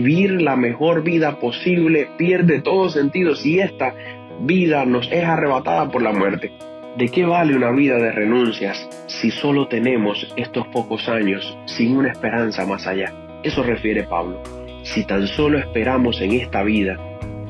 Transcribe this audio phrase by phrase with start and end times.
[0.00, 3.94] vivir la mejor vida posible pierde todo sentido si esta
[4.40, 6.52] vida nos es arrebatada por la muerte.
[6.96, 12.12] ¿De qué vale una vida de renuncias si solo tenemos estos pocos años sin una
[12.12, 13.12] esperanza más allá?
[13.42, 14.42] Eso refiere Pablo.
[14.82, 16.98] Si tan solo esperamos en esta vida,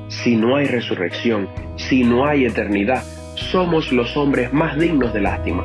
[0.09, 3.05] si no hay resurrección, si no hay eternidad,
[3.37, 5.64] somos los hombres más dignos de lástima.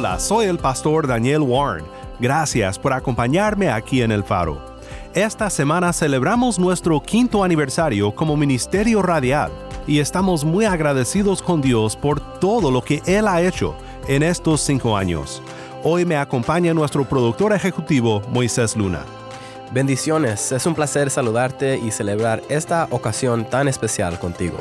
[0.00, 1.84] Hola, soy el pastor Daniel Warren.
[2.18, 4.58] Gracias por acompañarme aquí en El Faro.
[5.12, 9.52] Esta semana celebramos nuestro quinto aniversario como Ministerio Radial
[9.86, 13.76] y estamos muy agradecidos con Dios por todo lo que Él ha hecho
[14.08, 15.42] en estos cinco años.
[15.84, 19.04] Hoy me acompaña nuestro productor ejecutivo, Moisés Luna.
[19.70, 24.56] Bendiciones, es un placer saludarte y celebrar esta ocasión tan especial contigo.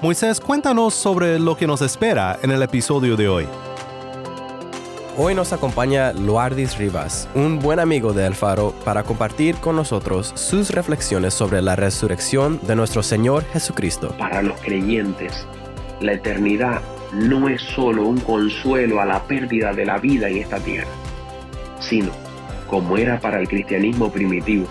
[0.00, 3.48] Moisés, cuéntanos sobre lo que nos espera en el episodio de hoy.
[5.18, 10.30] Hoy nos acompaña Luardis Rivas, un buen amigo de El Faro, para compartir con nosotros
[10.34, 14.14] sus reflexiones sobre la resurrección de nuestro Señor Jesucristo.
[14.18, 15.46] Para los creyentes,
[16.02, 16.82] la eternidad
[17.14, 20.90] no es solo un consuelo a la pérdida de la vida en esta tierra,
[21.80, 22.10] sino,
[22.66, 24.66] como era para el cristianismo primitivo,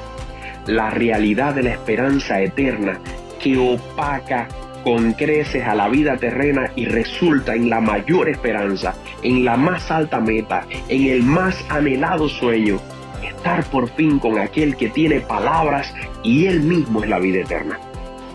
[0.67, 2.99] la realidad de la esperanza eterna
[3.39, 4.47] que opaca
[4.85, 9.89] con creces a la vida terrena y resulta en la mayor esperanza, en la más
[9.89, 12.79] alta meta, en el más anhelado sueño,
[13.23, 15.91] estar por fin con aquel que tiene palabras
[16.21, 17.79] y él mismo es la vida eterna.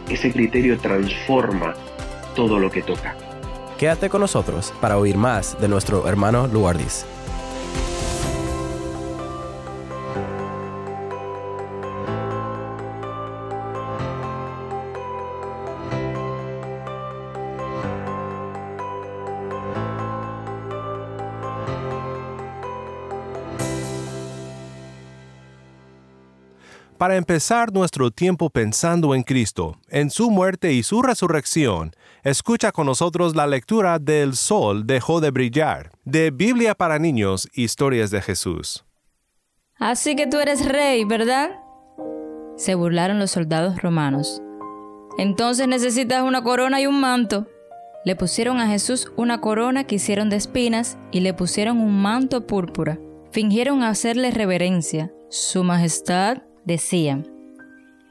[0.08, 1.74] Ese criterio transforma
[2.34, 3.14] todo lo que toca.
[3.78, 7.06] Quédate con nosotros para oír más de nuestro hermano Luardis.
[27.00, 31.92] Para empezar nuestro tiempo pensando en Cristo, en su muerte y su resurrección,
[32.24, 38.10] escucha con nosotros la lectura del Sol dejó de brillar, de Biblia para niños, historias
[38.10, 38.84] de Jesús.
[39.78, 41.52] Así que tú eres rey, ¿verdad?
[42.58, 44.42] Se burlaron los soldados romanos.
[45.16, 47.46] Entonces necesitas una corona y un manto.
[48.04, 52.46] Le pusieron a Jesús una corona que hicieron de espinas y le pusieron un manto
[52.46, 52.98] púrpura.
[53.32, 55.10] Fingieron hacerle reverencia.
[55.30, 57.26] Su Majestad decían.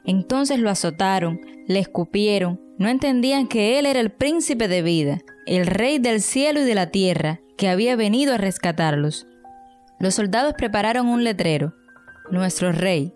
[0.04, 5.66] Entonces lo azotaron, le escupieron, no entendían que él era el príncipe de vida, el
[5.66, 9.26] rey del cielo y de la tierra, que había venido a rescatarlos.
[9.98, 11.74] Los soldados prepararon un letrero,
[12.30, 13.12] Nuestro Rey,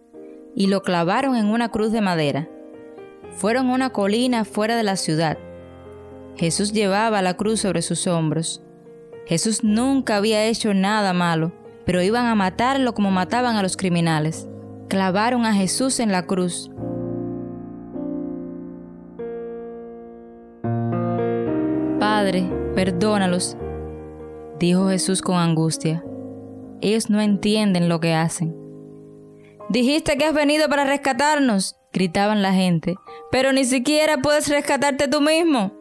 [0.55, 2.49] y lo clavaron en una cruz de madera.
[3.37, 5.39] Fueron a una colina fuera de la ciudad.
[6.37, 8.63] Jesús llevaba la cruz sobre sus hombros.
[9.27, 11.53] Jesús nunca había hecho nada malo,
[11.87, 14.49] pero iban a matarlo como mataban a los criminales
[14.89, 16.71] clavaron a Jesús en la cruz.
[21.99, 23.57] Padre, perdónalos,
[24.59, 26.05] dijo Jesús con angustia.
[26.81, 28.55] Ellos no entienden lo que hacen.
[29.71, 32.97] Dijiste que has venido para rescatarnos, gritaban la gente,
[33.31, 35.73] pero ni siquiera puedes rescatarte tú mismo.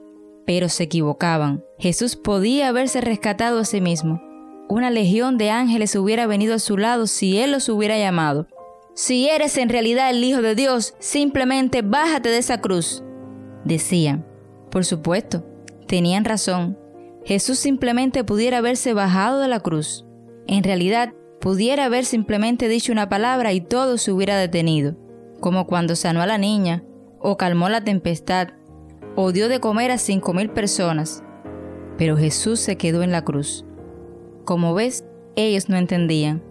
[0.46, 1.64] Pero se equivocaban.
[1.78, 4.22] Jesús podía haberse rescatado a sí mismo.
[4.70, 8.48] Una legión de ángeles hubiera venido a su lado si Él los hubiera llamado.
[8.95, 13.04] Si eres en realidad el Hijo de Dios, simplemente bájate de esa cruz.
[13.66, 14.25] Decían.
[14.69, 15.45] Por supuesto,
[15.88, 16.78] tenían razón.
[17.25, 20.06] Jesús simplemente pudiera haberse bajado de la cruz.
[20.45, 24.96] En realidad, pudiera haber simplemente dicho una palabra y todo se hubiera detenido,
[25.39, 26.84] como cuando sanó a la niña,
[27.19, 28.50] o calmó la tempestad,
[29.16, 31.24] o dio de comer a cinco mil personas.
[31.98, 33.66] Pero Jesús se quedó en la cruz.
[34.46, 35.04] Como ves,
[35.36, 36.44] ellos no entendían.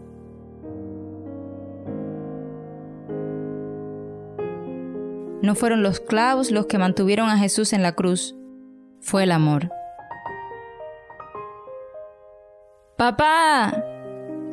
[5.43, 8.35] No fueron los clavos los que mantuvieron a Jesús en la cruz,
[9.01, 9.71] fue el amor.
[12.97, 13.85] Papá,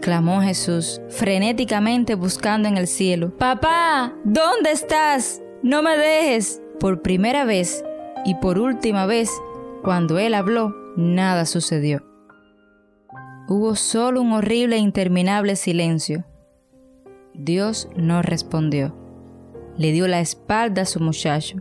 [0.01, 3.37] clamó Jesús, frenéticamente buscando en el cielo.
[3.37, 5.41] Papá, ¿dónde estás?
[5.61, 6.61] No me dejes.
[6.79, 7.83] Por primera vez
[8.25, 9.29] y por última vez,
[9.83, 12.05] cuando él habló, nada sucedió.
[13.47, 16.25] Hubo solo un horrible e interminable silencio.
[17.33, 18.95] Dios no respondió.
[19.79, 21.57] Le dio la espalda a su muchacho.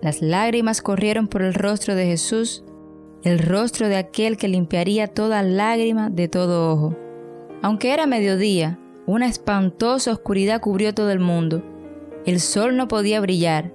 [0.00, 2.64] Las lágrimas corrieron por el rostro de Jesús,
[3.24, 6.96] el rostro de aquel que limpiaría toda lágrima de todo ojo.
[7.60, 11.64] Aunque era mediodía, una espantosa oscuridad cubrió todo el mundo.
[12.24, 13.72] El sol no podía brillar.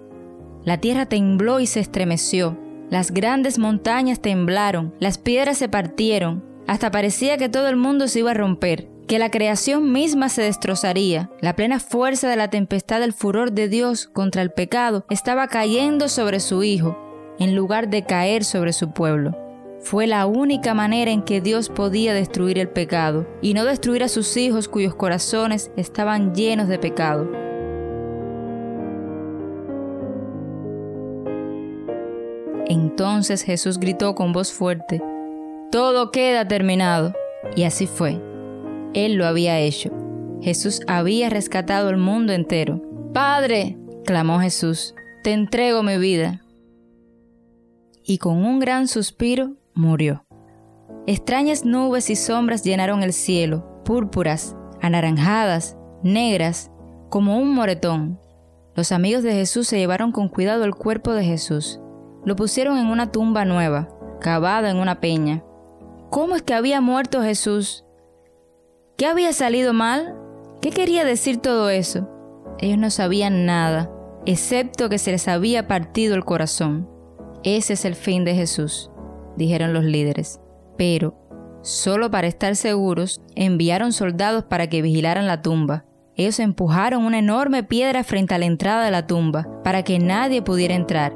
[0.64, 2.58] La tierra tembló y se estremeció.
[2.90, 8.20] Las grandes montañas temblaron, las piedras se partieron, hasta parecía que todo el mundo se
[8.20, 11.30] iba a romper, que la creación misma se destrozaría.
[11.42, 16.10] La plena fuerza de la tempestad del furor de Dios contra el pecado estaba cayendo
[16.10, 16.98] sobre su Hijo,
[17.40, 19.38] en lugar de caer sobre su pueblo.
[19.82, 24.08] Fue la única manera en que Dios podía destruir el pecado, y no destruir a
[24.08, 27.30] sus hijos cuyos corazones estaban llenos de pecado.
[32.66, 35.02] Entonces Jesús gritó con voz fuerte,
[35.70, 37.14] Todo queda terminado.
[37.56, 38.33] Y así fue.
[38.94, 39.92] Él lo había hecho.
[40.42, 42.82] Jesús había rescatado el mundo entero.
[43.14, 44.94] Padre, clamó Jesús,
[45.24, 46.42] te entrego mi vida.
[48.04, 50.26] Y con un gran suspiro murió.
[51.08, 56.72] Extrañas nubes y sombras llenaron el cielo, púrpuras, anaranjadas, negras,
[57.10, 58.20] como un moretón.
[58.76, 61.80] Los amigos de Jesús se llevaron con cuidado el cuerpo de Jesús.
[62.26, 63.90] Lo pusieron en una tumba nueva,
[64.20, 65.44] cavada en una peña.
[66.10, 67.83] ¿Cómo es que había muerto Jesús?
[68.98, 70.16] ¿Qué había salido mal?
[70.62, 72.10] ¿Qué quería decir todo eso?
[72.60, 73.92] Ellos no sabían nada,
[74.26, 76.90] excepto que se les había partido el corazón.
[77.44, 78.90] Ese es el fin de Jesús
[79.36, 80.40] dijeron los líderes.
[80.78, 81.16] Pero,
[81.62, 85.86] solo para estar seguros, enviaron soldados para que vigilaran la tumba.
[86.16, 90.42] Ellos empujaron una enorme piedra frente a la entrada de la tumba, para que nadie
[90.42, 91.16] pudiera entrar.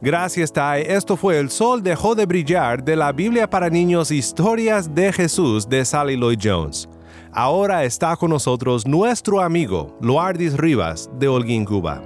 [0.00, 0.82] Gracias, Tai.
[0.82, 5.68] Esto fue El Sol dejó de brillar de la Biblia para niños Historias de Jesús
[5.68, 6.88] de Sally Lloyd Jones.
[7.32, 12.00] Ahora está con nosotros nuestro amigo Loardis Rivas de Holguín, Cuba.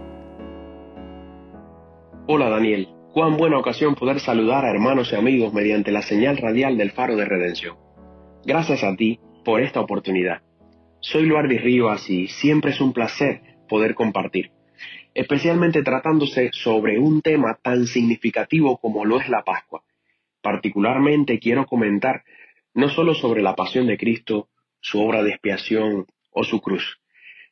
[2.26, 6.78] Hola Daniel, cuán buena ocasión poder saludar a hermanos y amigos mediante la señal radial
[6.78, 7.76] del Faro de Redención.
[8.46, 10.40] Gracias a ti por esta oportunidad.
[11.00, 14.50] Soy Loardis Rivas y siempre es un placer poder compartir,
[15.14, 19.82] especialmente tratándose sobre un tema tan significativo como lo es la Pascua.
[20.40, 22.24] Particularmente quiero comentar
[22.74, 24.48] no solo sobre la pasión de Cristo,
[24.80, 27.00] su obra de expiación o su cruz,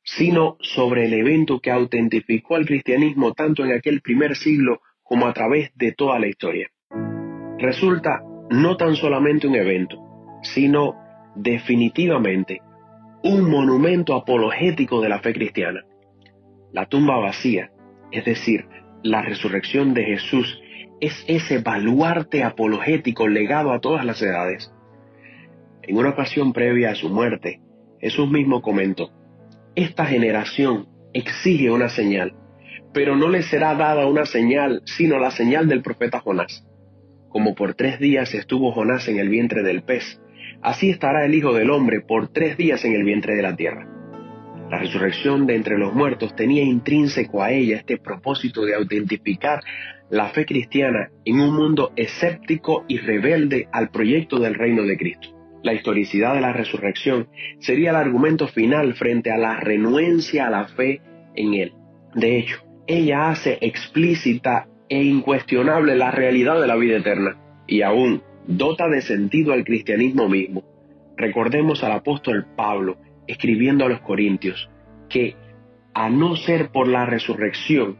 [0.02, 5.32] sino sobre el evento que autentificó al cristianismo tanto en aquel primer siglo como a
[5.32, 6.70] través de toda la historia.
[7.58, 9.98] Resulta no tan solamente un evento,
[10.42, 10.94] sino
[11.36, 12.60] definitivamente
[13.22, 15.84] un monumento apologético de la fe cristiana.
[16.72, 17.70] La tumba vacía,
[18.12, 18.66] es decir,
[19.02, 20.60] la resurrección de Jesús,
[21.00, 24.72] es ese baluarte apologético legado a todas las edades.
[25.82, 27.60] En una ocasión previa a su muerte,
[28.00, 29.10] Jesús mismo comentó,
[29.74, 32.34] esta generación exige una señal,
[32.92, 36.66] pero no le será dada una señal sino la señal del profeta Jonás.
[37.28, 40.20] Como por tres días estuvo Jonás en el vientre del pez,
[40.62, 43.99] así estará el Hijo del Hombre por tres días en el vientre de la tierra.
[44.70, 49.60] La resurrección de entre los muertos tenía intrínseco a ella este propósito de autentificar
[50.10, 55.28] la fe cristiana en un mundo escéptico y rebelde al proyecto del reino de Cristo.
[55.64, 57.26] La historicidad de la resurrección
[57.58, 61.00] sería el argumento final frente a la renuencia a la fe
[61.34, 61.72] en Él.
[62.14, 67.36] De hecho, ella hace explícita e incuestionable la realidad de la vida eterna
[67.66, 70.62] y aún dota de sentido al cristianismo mismo.
[71.16, 72.96] Recordemos al apóstol Pablo
[73.30, 74.68] escribiendo a los Corintios
[75.08, 75.36] que,
[75.94, 77.98] a no ser por la resurrección,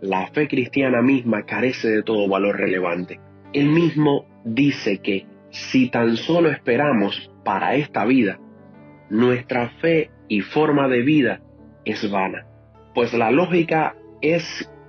[0.00, 3.20] la fe cristiana misma carece de todo valor relevante.
[3.52, 8.38] Él mismo dice que si tan solo esperamos para esta vida,
[9.10, 11.40] nuestra fe y forma de vida
[11.84, 12.46] es vana.
[12.94, 14.44] Pues la lógica es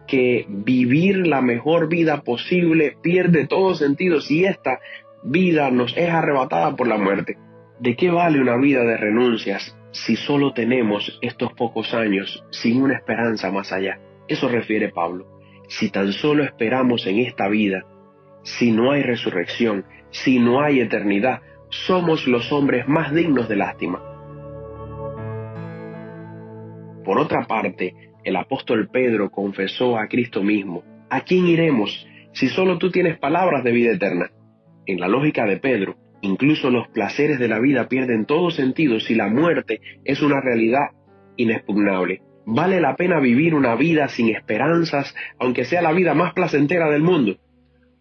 [0.07, 4.79] que vivir la mejor vida posible pierde todo sentido si esta
[5.23, 7.37] vida nos es arrebatada por la muerte.
[7.79, 12.95] ¿De qué vale una vida de renuncias si solo tenemos estos pocos años sin una
[12.95, 13.99] esperanza más allá?
[14.29, 15.27] Eso refiere Pablo.
[15.67, 17.83] Si tan solo esperamos en esta vida,
[18.43, 24.01] si no hay resurrección, si no hay eternidad, somos los hombres más dignos de lástima.
[27.03, 32.77] Por otra parte, el apóstol Pedro confesó a Cristo mismo, ¿a quién iremos si solo
[32.77, 34.31] tú tienes palabras de vida eterna?
[34.85, 39.15] En la lógica de Pedro, incluso los placeres de la vida pierden todo sentido si
[39.15, 40.89] la muerte es una realidad
[41.37, 42.21] inexpugnable.
[42.45, 47.01] ¿Vale la pena vivir una vida sin esperanzas, aunque sea la vida más placentera del
[47.01, 47.37] mundo?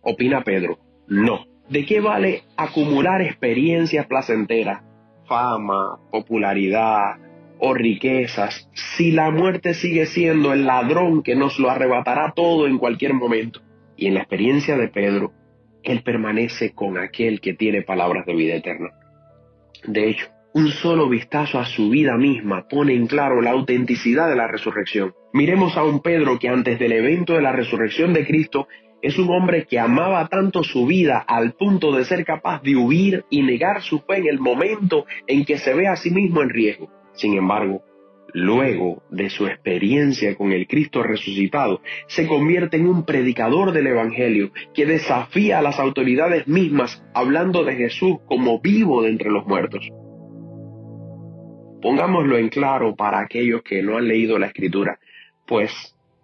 [0.03, 0.79] Opina Pedro,
[1.09, 1.47] no.
[1.69, 4.83] ¿De qué vale acumular experiencias placenteras,
[5.27, 7.17] fama, popularidad
[7.59, 12.77] o riquezas si la muerte sigue siendo el ladrón que nos lo arrebatará todo en
[12.77, 13.61] cualquier momento?
[13.97, 15.33] Y en la experiencia de Pedro,
[15.85, 18.91] él permanece con aquel que tiene palabras de vida eterna.
[19.87, 24.37] De hecho, un solo vistazo a su vida misma pone en claro la autenticidad de
[24.37, 25.13] la resurrección.
[25.33, 28.69] Miremos a un Pedro que antes del evento de la resurrección de Cristo
[29.03, 33.25] es un hombre que amaba tanto su vida al punto de ser capaz de huir
[33.29, 36.51] y negar su fe en el momento en que se ve a sí mismo en
[36.51, 36.89] riesgo.
[37.13, 37.83] Sin embargo,
[38.35, 44.51] luego de su experiencia con el Cristo resucitado, se convierte en un predicador del Evangelio
[44.75, 49.89] que desafía a las autoridades mismas hablando de Jesús como vivo de entre los muertos.
[51.81, 54.99] Pongámoslo en claro para aquellos que no han leído la escritura,
[55.47, 55.71] pues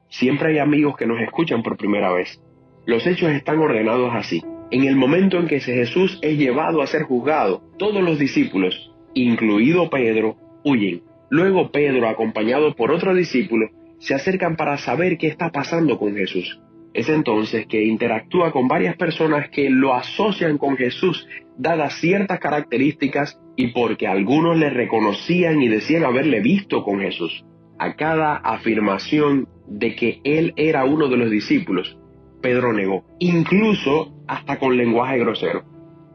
[0.09, 2.43] siempre hay amigos que nos escuchan por primera vez.
[2.87, 4.43] Los hechos están ordenados así.
[4.73, 9.91] En el momento en que Jesús es llevado a ser juzgado, todos los discípulos, incluido
[9.91, 11.03] Pedro, huyen.
[11.31, 13.69] Luego Pedro, acompañado por otro discípulo,
[13.99, 16.61] se acercan para saber qué está pasando con Jesús.
[16.93, 23.41] Es entonces que interactúa con varias personas que lo asocian con Jesús, dadas ciertas características
[23.55, 27.45] y porque algunos le reconocían y decían haberle visto con Jesús.
[27.79, 31.97] A cada afirmación de que él era uno de los discípulos,
[32.43, 35.63] Pedro negó, incluso hasta con lenguaje grosero.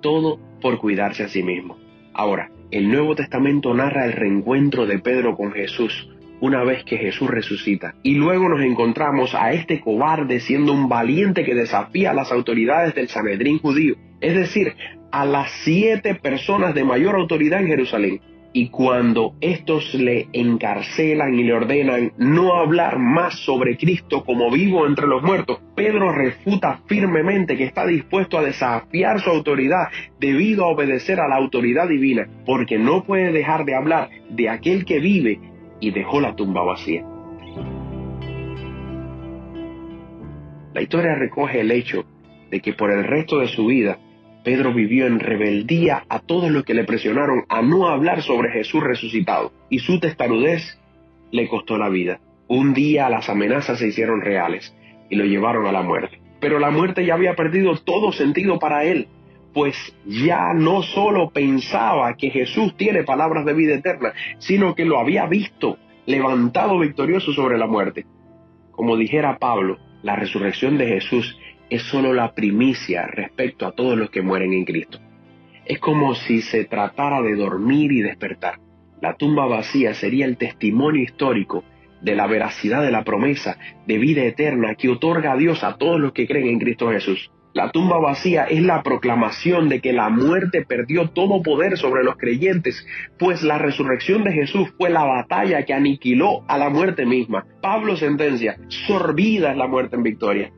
[0.02, 1.78] Todo por cuidarse a sí mismo.
[2.14, 6.10] Ahora, el Nuevo Testamento narra el reencuentro de Pedro con Jesús
[6.42, 7.96] una vez que Jesús resucita.
[8.04, 12.94] Y luego nos encontramos a este cobarde siendo un valiente que desafía a las autoridades
[12.94, 14.76] del Sanedrín judío, es decir,
[15.12, 18.22] a las siete personas de mayor autoridad en Jerusalén
[18.56, 24.88] y cuando estos le encarcelan y le ordenan no hablar más sobre Cristo como vivo
[24.88, 29.90] entre los muertos, Pedro refuta firmemente que está dispuesto a desafiar su autoridad
[30.22, 34.86] debido a obedecer a la autoridad divina, porque no puede dejar de hablar de aquel
[34.86, 35.38] que vive
[35.82, 37.04] y dejó la tumba vacía.
[40.74, 42.06] La historia recoge el hecho
[42.50, 44.00] de que por el resto de su vida
[44.46, 48.84] Pedro vivió en rebeldía a todos los que le presionaron a no hablar sobre Jesús
[48.84, 50.80] resucitado, y su testarudez
[51.32, 52.20] le costó la vida.
[52.48, 54.76] Un día las amenazas se hicieron reales
[55.10, 56.22] y lo llevaron a la muerte.
[56.40, 59.08] Pero la muerte ya había perdido todo sentido para él,
[59.52, 59.76] pues
[60.06, 65.26] ya no solo pensaba que Jesús tiene palabras de vida eterna, sino que lo había
[65.26, 68.06] visto levantado victorioso sobre la muerte.
[68.70, 71.36] Como dijera Pablo, la resurrección de Jesús
[71.70, 75.00] es solo la primicia respecto a todos los que mueren en Cristo.
[75.66, 78.60] Es como si se tratara de dormir y despertar.
[79.02, 81.64] La tumba vacía sería el testimonio histórico
[82.02, 83.58] de la veracidad de la promesa
[83.88, 87.32] de vida eterna que otorga Dios a todos los que creen en Cristo Jesús.
[87.56, 92.18] La tumba vacía es la proclamación de que la muerte perdió todo poder sobre los
[92.18, 92.86] creyentes,
[93.18, 97.46] pues la resurrección de Jesús fue la batalla que aniquiló a la muerte misma.
[97.62, 100.52] Pablo sentencia, sorbida es la muerte en victoria.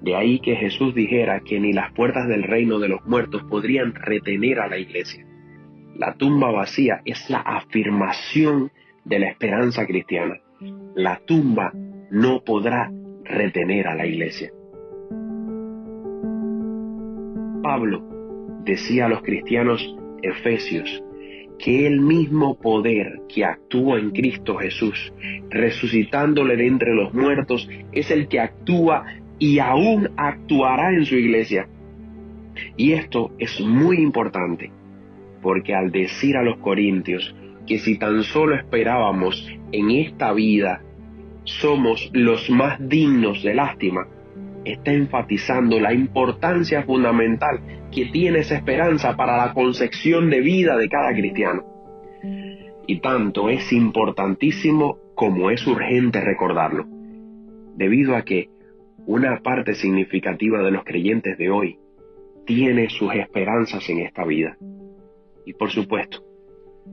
[0.00, 3.94] De ahí que Jesús dijera que ni las puertas del reino de los muertos podrían
[3.94, 5.26] retener a la iglesia.
[5.96, 8.70] La tumba vacía es la afirmación
[9.04, 10.40] de la esperanza cristiana.
[10.94, 11.72] La tumba
[12.10, 12.90] no podrá
[13.24, 14.50] retener a la iglesia.
[17.62, 18.02] Pablo
[18.64, 21.02] decía a los cristianos efesios
[21.58, 25.12] que el mismo poder que actúa en Cristo Jesús,
[25.48, 29.04] resucitándole de entre los muertos, es el que actúa
[29.38, 31.68] y aún actuará en su iglesia.
[32.76, 34.70] Y esto es muy importante,
[35.42, 37.34] porque al decir a los corintios
[37.66, 40.82] que si tan solo esperábamos en esta vida,
[41.44, 44.06] somos los más dignos de lástima,
[44.64, 47.60] está enfatizando la importancia fundamental
[47.92, 51.64] que tiene esa esperanza para la concepción de vida de cada cristiano.
[52.86, 56.86] Y tanto es importantísimo como es urgente recordarlo,
[57.76, 58.48] debido a que
[59.06, 61.78] una parte significativa de los creyentes de hoy
[62.44, 64.56] tiene sus esperanzas en esta vida.
[65.44, 66.24] Y por supuesto,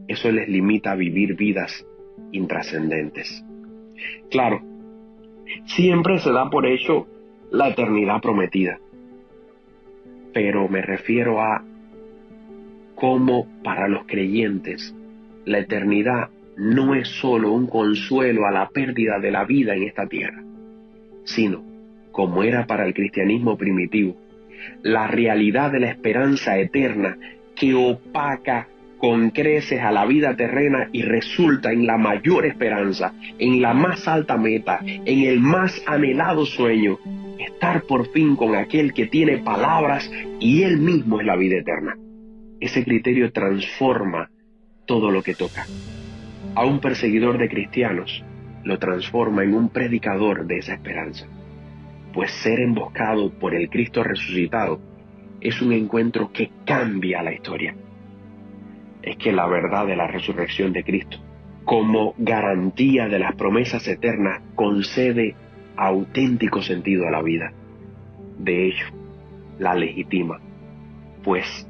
[0.07, 1.85] eso les limita a vivir vidas
[2.31, 3.43] intrascendentes.
[4.29, 4.61] Claro,
[5.65, 7.07] siempre se da por hecho
[7.51, 8.79] la eternidad prometida,
[10.33, 11.63] pero me refiero a
[12.95, 14.95] como para los creyentes
[15.45, 20.07] la eternidad no es sólo un consuelo a la pérdida de la vida en esta
[20.07, 20.43] tierra,
[21.23, 21.72] sino,
[22.13, 24.15] como era para el cristianismo primitivo,
[24.83, 27.17] la realidad de la esperanza eterna
[27.55, 33.61] que opaca con creces a la vida terrena y resulta en la mayor esperanza, en
[33.61, 36.99] la más alta meta, en el más anhelado sueño,
[37.37, 41.97] estar por fin con aquel que tiene palabras y él mismo es la vida eterna.
[42.61, 44.29] Ese criterio transforma
[44.85, 45.65] todo lo que toca.
[46.55, 48.23] A un perseguidor de cristianos
[48.63, 51.27] lo transforma en un predicador de esa esperanza,
[52.13, 54.79] pues ser emboscado por el Cristo resucitado
[55.41, 57.75] es un encuentro que cambia la historia.
[59.01, 61.17] Es que la verdad de la resurrección de Cristo,
[61.65, 65.35] como garantía de las promesas eternas, concede
[65.75, 67.51] auténtico sentido a la vida.
[68.37, 68.85] De hecho,
[69.59, 70.39] la legitima.
[71.23, 71.67] Pues,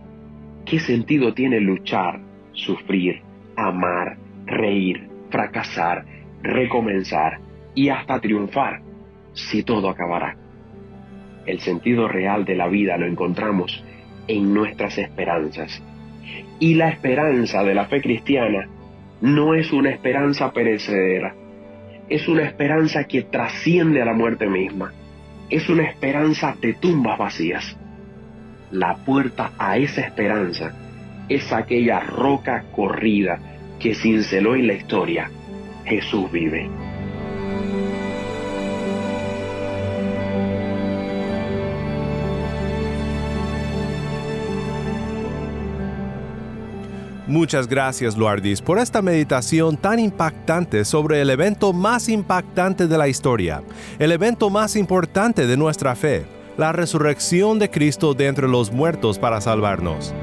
[0.65, 2.19] ¿qué sentido tiene luchar,
[2.51, 3.21] sufrir,
[3.55, 6.05] amar, reír, fracasar,
[6.43, 7.39] recomenzar
[7.73, 8.81] y hasta triunfar
[9.33, 10.35] si todo acabará?
[11.45, 13.83] El sentido real de la vida lo encontramos
[14.27, 15.81] en nuestras esperanzas.
[16.59, 18.69] Y la esperanza de la fe cristiana
[19.21, 21.35] no es una esperanza perecedera,
[22.09, 24.93] es una esperanza que trasciende a la muerte misma,
[25.49, 27.77] es una esperanza de tumbas vacías.
[28.71, 30.73] La puerta a esa esperanza
[31.29, 33.39] es aquella roca corrida
[33.79, 35.29] que cinceló en la historia.
[35.85, 36.82] Jesús vive.
[47.33, 53.07] Muchas gracias, Luardis, por esta meditación tan impactante sobre el evento más impactante de la
[53.07, 53.63] historia,
[53.97, 59.17] el evento más importante de nuestra fe, la resurrección de Cristo de entre los muertos
[59.17, 60.13] para salvarnos.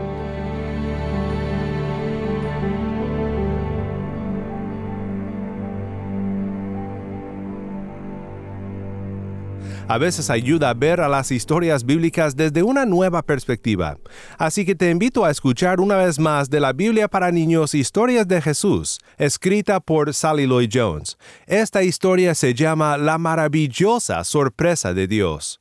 [9.90, 13.98] A veces ayuda a ver a las historias bíblicas desde una nueva perspectiva.
[14.38, 18.28] Así que te invito a escuchar una vez más de la Biblia para niños Historias
[18.28, 21.18] de Jesús, escrita por Sally Lloyd Jones.
[21.48, 25.60] Esta historia se llama La maravillosa sorpresa de Dios.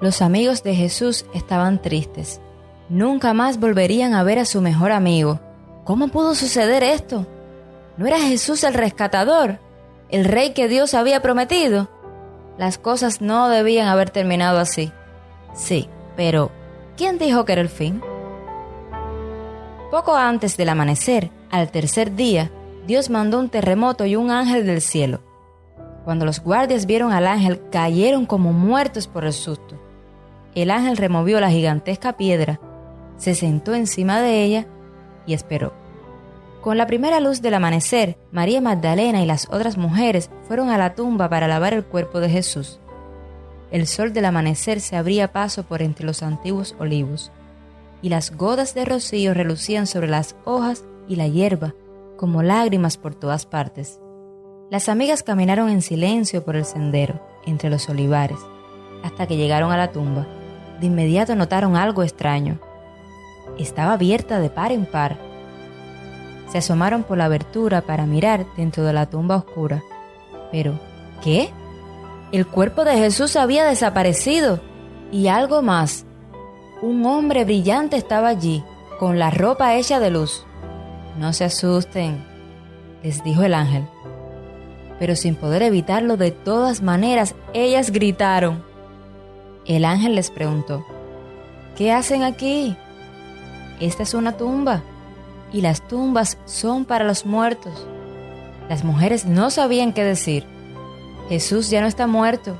[0.00, 2.40] Los amigos de Jesús estaban tristes.
[2.88, 5.40] Nunca más volverían a ver a su mejor amigo.
[5.84, 7.26] ¿Cómo pudo suceder esto?
[7.98, 9.58] ¿No era Jesús el rescatador?
[10.08, 11.99] ¿El rey que Dios había prometido?
[12.60, 14.92] Las cosas no debían haber terminado así.
[15.54, 16.50] Sí, pero
[16.94, 18.02] ¿quién dijo que era el fin?
[19.90, 22.50] Poco antes del amanecer, al tercer día,
[22.86, 25.22] Dios mandó un terremoto y un ángel del cielo.
[26.04, 29.80] Cuando los guardias vieron al ángel, cayeron como muertos por el susto.
[30.54, 32.60] El ángel removió la gigantesca piedra,
[33.16, 34.66] se sentó encima de ella
[35.24, 35.79] y esperó.
[36.60, 40.94] Con la primera luz del amanecer, María Magdalena y las otras mujeres fueron a la
[40.94, 42.80] tumba para lavar el cuerpo de Jesús.
[43.70, 47.32] El sol del amanecer se abría paso por entre los antiguos olivos,
[48.02, 51.72] y las gotas de rocío relucían sobre las hojas y la hierba,
[52.18, 53.98] como lágrimas por todas partes.
[54.70, 58.38] Las amigas caminaron en silencio por el sendero, entre los olivares,
[59.02, 60.26] hasta que llegaron a la tumba.
[60.78, 62.60] De inmediato notaron algo extraño.
[63.58, 65.29] Estaba abierta de par en par
[66.50, 69.82] se asomaron por la abertura para mirar dentro de la tumba oscura.
[70.50, 70.78] Pero,
[71.22, 71.50] ¿qué?
[72.32, 74.60] El cuerpo de Jesús había desaparecido.
[75.12, 76.06] Y algo más.
[76.82, 78.64] Un hombre brillante estaba allí,
[78.98, 80.44] con la ropa hecha de luz.
[81.18, 82.24] No se asusten,
[83.02, 83.86] les dijo el ángel.
[84.98, 88.62] Pero sin poder evitarlo de todas maneras, ellas gritaron.
[89.66, 90.84] El ángel les preguntó,
[91.76, 92.76] ¿qué hacen aquí?
[93.80, 94.82] Esta es una tumba
[95.52, 97.86] y las tumbas son para los muertos.
[98.68, 100.44] Las mujeres no sabían qué decir.
[101.28, 102.56] Jesús ya no está muerto,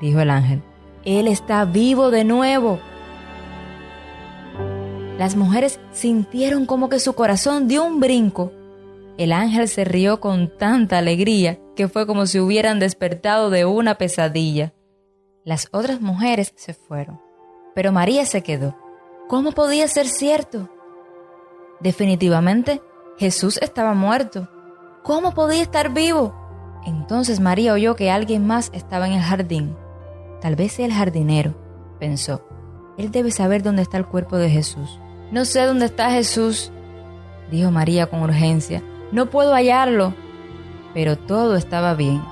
[0.00, 0.62] dijo el ángel.
[1.04, 2.78] Él está vivo de nuevo.
[5.18, 8.52] Las mujeres sintieron como que su corazón dio un brinco.
[9.16, 13.96] El ángel se rió con tanta alegría que fue como si hubieran despertado de una
[13.96, 14.72] pesadilla.
[15.44, 17.20] Las otras mujeres se fueron,
[17.74, 18.76] pero María se quedó.
[19.28, 20.68] ¿Cómo podía ser cierto?
[21.80, 22.82] Definitivamente,
[23.18, 24.48] Jesús estaba muerto.
[25.02, 26.34] ¿Cómo podía estar vivo?
[26.86, 29.76] Entonces María oyó que alguien más estaba en el jardín.
[30.40, 31.54] Tal vez sea el jardinero,
[31.98, 32.42] pensó.
[32.98, 34.98] Él debe saber dónde está el cuerpo de Jesús.
[35.30, 36.70] No sé dónde está Jesús,
[37.50, 38.82] dijo María con urgencia.
[39.12, 40.14] No puedo hallarlo.
[40.92, 42.22] Pero todo estaba bien.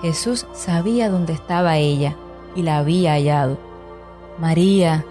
[0.00, 2.16] Jesús sabía dónde estaba ella
[2.54, 3.58] y la había hallado.
[4.38, 5.04] María,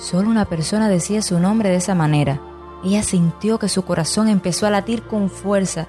[0.00, 2.40] Solo una persona decía su nombre de esa manera.
[2.84, 5.86] Ella sintió que su corazón empezó a latir con fuerza.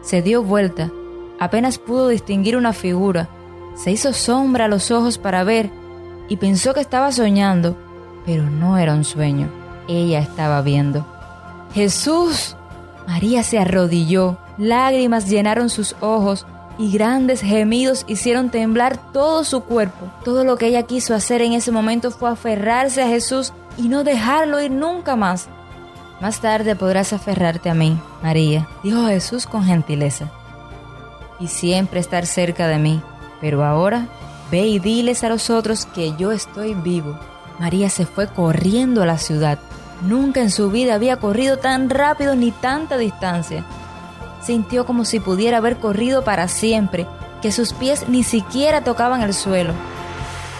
[0.00, 0.90] Se dio vuelta.
[1.38, 3.28] Apenas pudo distinguir una figura.
[3.74, 5.70] Se hizo sombra a los ojos para ver
[6.28, 7.76] y pensó que estaba soñando,
[8.24, 9.48] pero no era un sueño.
[9.88, 11.04] Ella estaba viendo.
[11.74, 12.56] Jesús.
[13.06, 16.46] María se arrodilló, lágrimas llenaron sus ojos
[16.78, 20.06] y grandes gemidos hicieron temblar todo su cuerpo.
[20.24, 24.04] Todo lo que ella quiso hacer en ese momento fue aferrarse a Jesús y no
[24.04, 25.48] dejarlo ir nunca más.
[26.20, 30.30] Más tarde podrás aferrarte a mí, María, dijo Jesús con gentileza,
[31.38, 33.02] y siempre estar cerca de mí.
[33.40, 34.06] Pero ahora,
[34.50, 37.18] ve y diles a los otros que yo estoy vivo.
[37.58, 39.58] María se fue corriendo a la ciudad.
[40.02, 43.64] Nunca en su vida había corrido tan rápido ni tanta distancia.
[44.42, 47.06] Sintió como si pudiera haber corrido para siempre,
[47.40, 49.72] que sus pies ni siquiera tocaban el suelo.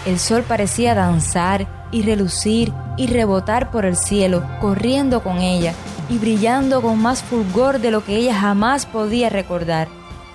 [0.06, 5.74] El sol parecía danzar y relucir y rebotar por el cielo, corriendo con ella
[6.08, 9.88] y brillando con más fulgor de lo que ella jamás podía recordar.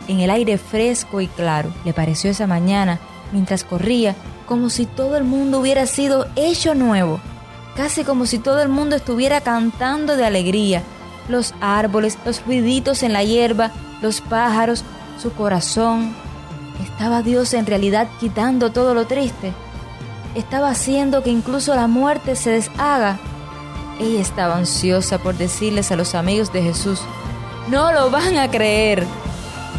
[0.08, 3.00] En el aire fresco y claro, le pareció esa mañana,
[3.32, 4.16] mientras corría,
[4.46, 7.20] como si todo el mundo hubiera sido hecho nuevo,
[7.76, 10.84] casi como si todo el mundo estuviera cantando de alegría.
[11.28, 14.84] Los árboles, los ruiditos en la hierba, los pájaros,
[15.22, 16.16] su corazón.
[16.84, 19.54] ¿Estaba Dios en realidad quitando todo lo triste?
[20.36, 23.18] Estaba haciendo que incluso la muerte se deshaga.
[24.00, 27.02] Ella estaba ansiosa por decirles a los amigos de Jesús,
[27.70, 29.06] no lo van a creer,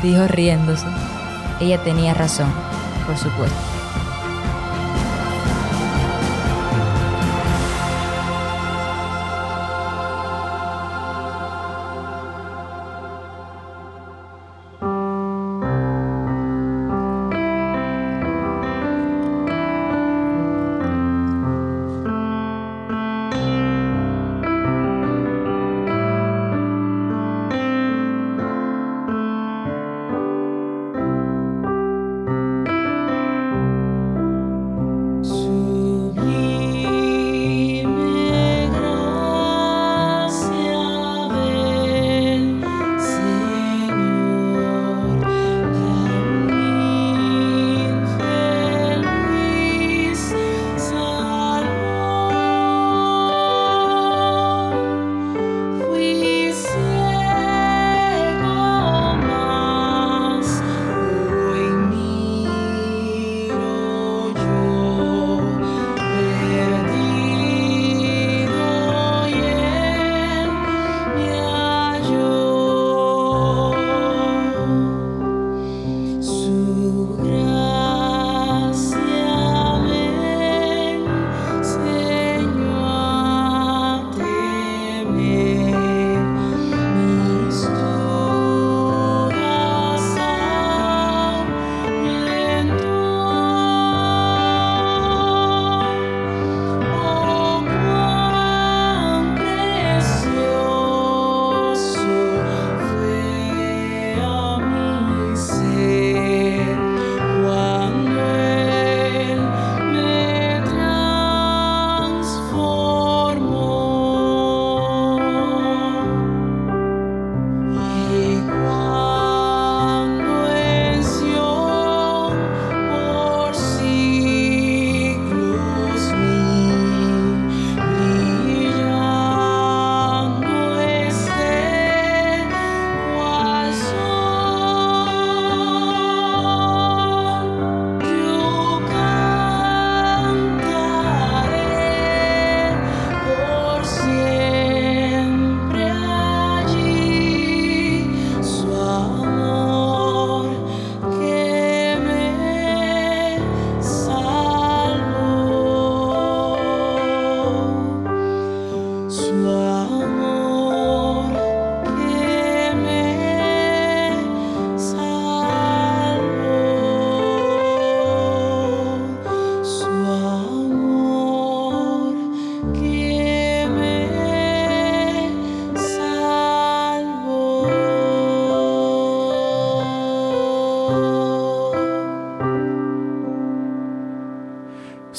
[0.02, 0.86] dijo riéndose.
[1.60, 2.52] Ella tenía razón,
[3.06, 3.75] por supuesto.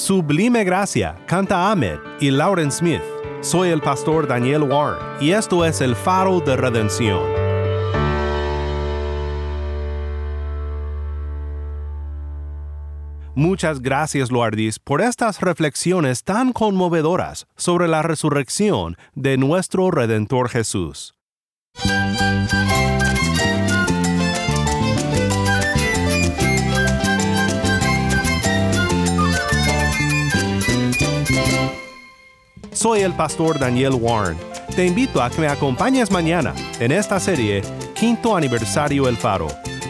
[0.07, 3.01] Sublime Gracia, canta Ahmed y Lauren Smith.
[3.41, 7.21] Soy el pastor Daniel Warren y esto es el faro de redención.
[13.35, 21.15] Muchas gracias, Loardis, por estas reflexiones tan conmovedoras sobre la resurrección de nuestro Redentor Jesús.
[32.77, 34.37] Soy el pastor Daniel Warren.
[34.75, 37.63] Te invito a que me acompañes mañana en esta serie
[37.95, 39.47] Quinto Aniversario El Faro.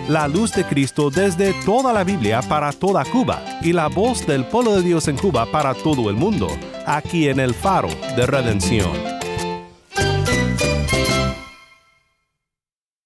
[0.07, 4.45] La luz de Cristo desde toda la Biblia para toda Cuba y la voz del
[4.45, 6.47] pueblo de Dios en Cuba para todo el mundo,
[6.85, 9.16] aquí en el Faro de Redención.